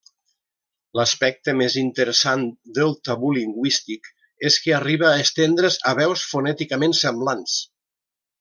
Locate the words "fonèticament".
6.33-7.01